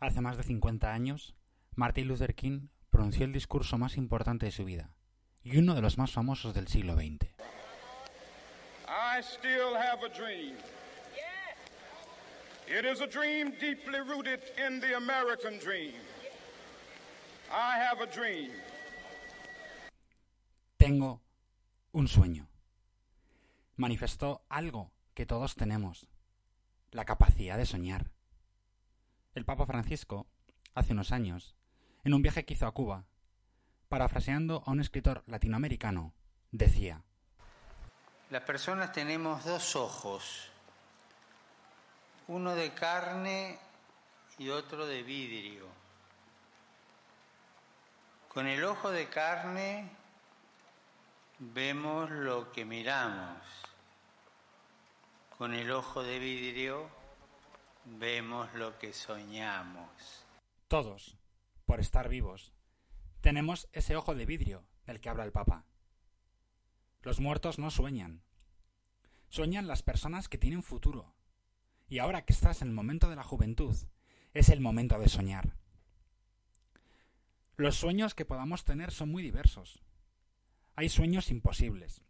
[0.00, 1.34] Hace más de 50 años,
[1.74, 4.94] Martin Luther King pronunció el discurso más importante de su vida
[5.42, 7.26] y uno de los más famosos del siglo XX.
[8.88, 10.56] I still have a dream.
[12.66, 15.94] It is a dream deeply rooted in the American dream.
[17.50, 18.52] I have a dream.
[20.78, 21.20] Tengo
[21.92, 22.48] un sueño.
[23.76, 26.08] Manifestó algo que todos tenemos,
[26.90, 28.10] la capacidad de soñar.
[29.32, 30.26] El Papa Francisco,
[30.74, 31.54] hace unos años,
[32.02, 33.04] en un viaje que hizo a Cuba,
[33.88, 36.12] parafraseando a un escritor latinoamericano,
[36.50, 37.04] decía,
[38.30, 40.50] Las personas tenemos dos ojos,
[42.26, 43.56] uno de carne
[44.36, 45.66] y otro de vidrio.
[48.28, 49.88] Con el ojo de carne
[51.38, 53.38] vemos lo que miramos,
[55.38, 56.99] con el ojo de vidrio
[57.84, 60.26] vemos lo que soñamos.
[60.68, 61.16] Todos,
[61.66, 62.52] por estar vivos,
[63.20, 65.64] tenemos ese ojo de vidrio del que habla el Papa.
[67.02, 68.22] Los muertos no sueñan.
[69.28, 71.14] Sueñan las personas que tienen futuro.
[71.88, 73.76] Y ahora que estás en el momento de la juventud,
[74.32, 75.56] es el momento de soñar.
[77.56, 79.82] Los sueños que podamos tener son muy diversos.
[80.76, 82.02] Hay sueños imposibles.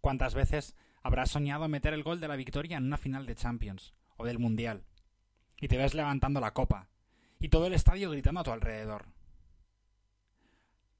[0.00, 3.92] ¿Cuántas veces habrás soñado meter el gol de la victoria en una final de Champions
[4.20, 4.84] o del Mundial?
[5.58, 6.88] Y te ves levantando la copa
[7.38, 9.06] y todo el estadio gritando a tu alrededor.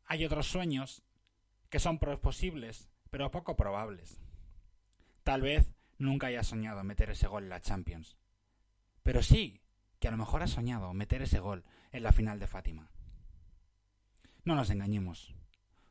[0.07, 1.03] Hay otros sueños
[1.69, 4.21] que son posibles, pero poco probables.
[5.23, 8.17] Tal vez nunca hayas soñado meter ese gol en la Champions.
[9.03, 9.61] Pero sí
[9.99, 12.91] que a lo mejor has soñado meter ese gol en la final de Fátima.
[14.45, 15.35] No nos engañemos.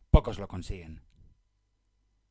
[0.10, 1.04] Pocos lo consiguen.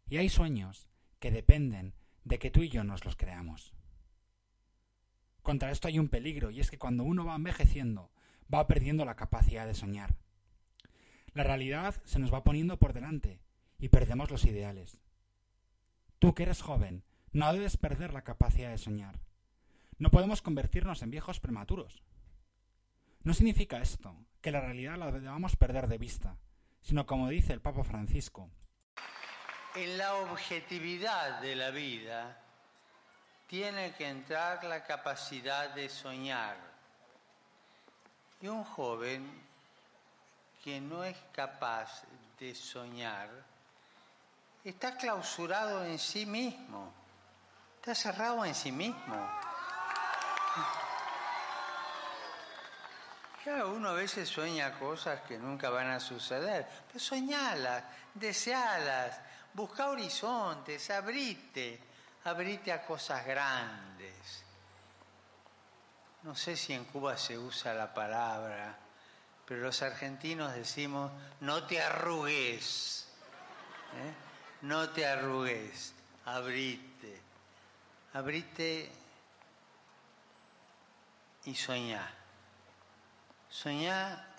[0.09, 0.89] Y hay sueños
[1.21, 3.78] que dependen de que tú y yo nos los creamos.
[5.49, 8.11] Contra esto hay un peligro, y es que cuando uno va envejeciendo,
[8.53, 10.15] va perdiendo la capacidad de soñar.
[11.33, 13.41] La realidad se nos va poniendo por delante,
[13.79, 15.01] y perdemos los ideales.
[16.19, 19.21] Tú que eres joven, no debes perder la capacidad de soñar.
[19.97, 22.03] No podemos convertirnos en viejos prematuros.
[23.23, 26.37] No significa esto que la realidad la debamos perder de vista,
[26.83, 28.51] sino como dice el Papa Francisco.
[29.77, 32.48] En la objetividad de la vida
[33.49, 36.57] tiene que entrar la capacidad de soñar.
[38.41, 39.43] Y un joven
[40.63, 42.03] que no es capaz
[42.39, 43.29] de soñar
[44.65, 46.93] está clausurado en sí mismo,
[47.77, 49.31] está cerrado en sí mismo.
[53.45, 57.83] Ya uno a veces sueña cosas que nunca van a suceder, pero soñalas,
[58.13, 59.19] desealas,
[59.55, 61.88] busca horizontes, abrite,
[62.29, 64.45] abrite a cosas grandes.
[66.23, 68.79] No sé si en Cuba se usa la palabra,
[69.47, 73.09] pero los argentinos decimos, no te arrugues,
[73.95, 74.15] ¿eh?
[74.63, 75.95] no te arrugues,
[76.27, 77.21] abrite,
[78.13, 78.93] abrite
[81.45, 82.11] y soñá.
[83.49, 84.35] Soñá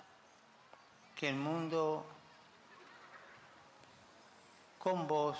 [1.16, 2.06] que el mundo
[4.78, 5.38] con vos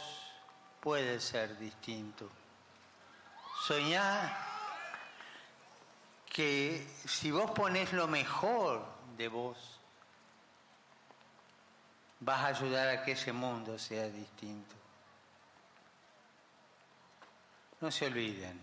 [0.80, 2.39] puede ser distinto.
[3.60, 4.34] Soñá
[6.24, 8.86] que si vos pones lo mejor
[9.18, 9.78] de vos,
[12.20, 14.74] vas a ayudar a que ese mundo sea distinto.
[17.82, 18.58] No se olviden,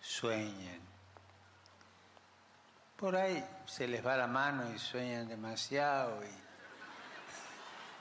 [0.00, 0.80] sueñen.
[2.96, 6.20] Por ahí se les va la mano y sueñan demasiado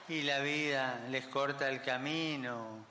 [0.10, 2.84] y, y la vida les corta el camino.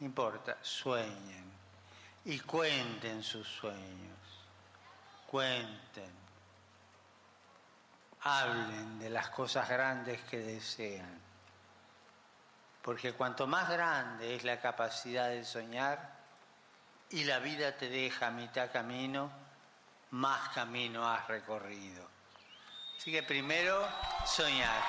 [0.00, 1.55] No importa, sueñen
[2.26, 4.18] y cuenten sus sueños.
[5.28, 6.10] Cuenten.
[8.22, 11.20] Hablen de las cosas grandes que desean.
[12.82, 16.16] Porque cuanto más grande es la capacidad de soñar
[17.10, 19.30] y la vida te deja a mitad camino,
[20.10, 22.08] más camino has recorrido.
[22.96, 23.86] Así que primero,
[24.24, 24.82] soñar.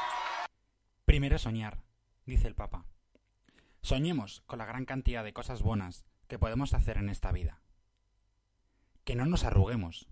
[1.06, 1.78] Primero soñar,
[2.26, 2.86] dice el Papa.
[3.84, 7.62] Soñemos con la gran cantidad de cosas buenas que podemos hacer en esta vida.
[9.04, 10.08] Que no nos arruguemos.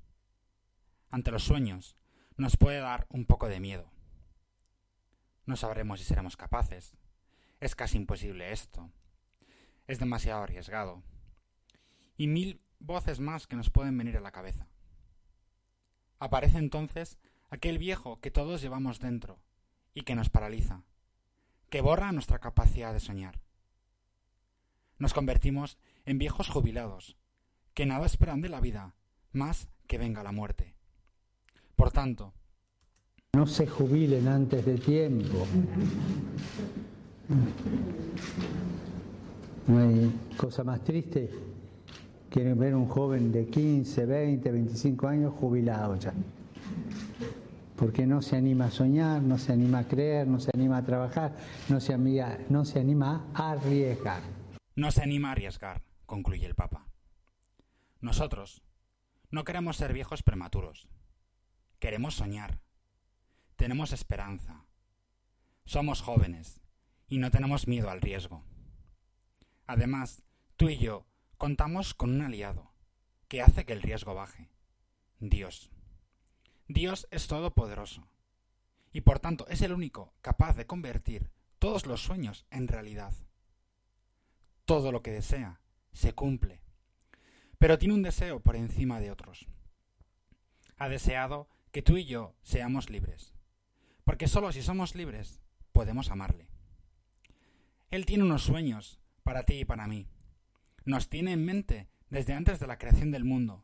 [1.09, 1.95] Ante los sueños
[2.37, 3.91] nos puede dar un poco de miedo.
[5.45, 6.97] No sabremos si seremos capaces.
[7.59, 8.91] Es casi imposible esto.
[9.87, 11.03] Es demasiado arriesgado.
[12.17, 14.67] Y mil voces más que nos pueden venir a la cabeza.
[16.19, 17.17] Aparece entonces
[17.49, 19.39] aquel viejo que todos llevamos dentro
[19.93, 20.83] y que nos paraliza,
[21.69, 23.44] que borra nuestra capacidad de soñar.
[24.97, 27.17] Nos convertimos en viejos jubilados,
[27.73, 28.95] que nada esperan de la vida
[29.31, 30.75] más que venga la muerte.
[31.75, 32.33] Por tanto,
[33.33, 35.45] no se jubilen antes de tiempo.
[39.67, 41.29] No hay cosa más triste
[42.29, 46.13] que ver un joven de 15, 20, 25 años jubilado ya.
[47.75, 50.85] Porque no se anima a soñar, no se anima a creer, no se anima a
[50.85, 51.35] trabajar,
[51.67, 54.21] no se, anima, no se anima a arriesgar.
[54.75, 56.87] No se anima a arriesgar, concluye el Papa.
[58.01, 58.61] Nosotros
[59.31, 60.89] no queremos ser viejos prematuros.
[61.79, 62.59] Queremos soñar.
[63.55, 64.65] Tenemos esperanza.
[65.63, 66.61] Somos jóvenes
[67.07, 68.43] y no tenemos miedo al riesgo.
[69.65, 70.23] Además,
[70.57, 71.07] tú y yo
[71.37, 72.73] contamos con un aliado
[73.29, 74.49] que hace que el riesgo baje.
[75.19, 75.71] Dios.
[76.67, 78.09] Dios es todopoderoso
[78.91, 83.13] y por tanto es el único capaz de convertir todos los sueños en realidad.
[84.65, 85.61] Todo lo que desea
[85.93, 86.59] se cumple,
[87.59, 89.47] pero tiene un deseo por encima de otros.
[90.77, 93.33] Ha deseado que tú y yo seamos libres,
[94.03, 95.39] porque sólo si somos libres
[95.71, 96.49] podemos amarle.
[97.91, 100.07] Él tiene unos sueños para ti y para mí.
[100.83, 103.63] Nos tiene en mente desde antes de la creación del mundo.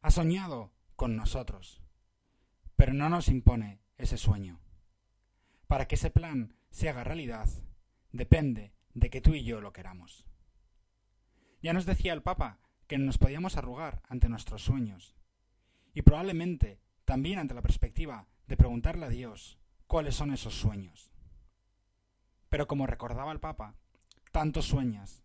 [0.00, 1.82] Ha soñado con nosotros,
[2.76, 4.60] pero no nos impone ese sueño.
[5.66, 7.48] Para que ese plan se haga realidad,
[8.12, 10.26] depende de que tú y yo lo queramos.
[11.62, 15.14] Ya nos decía el Papa que nos podíamos arrugar ante nuestros sueños,
[15.94, 21.10] y probablemente también ante la perspectiva de preguntarle a Dios cuáles son esos sueños.
[22.48, 23.74] Pero como recordaba el Papa,
[24.32, 25.22] tanto sueñas,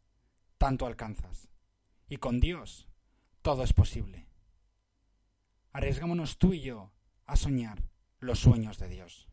[0.57, 1.49] tanto alcanzas.
[2.09, 2.87] Y con Dios
[3.41, 4.27] todo es posible.
[5.71, 6.91] Arriesgámonos tú y yo
[7.25, 7.83] a soñar
[8.19, 9.29] los sueños de Dios.